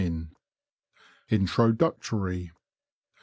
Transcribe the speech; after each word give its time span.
Introductory. 1.29 2.51